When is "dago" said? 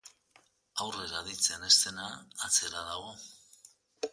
2.91-3.15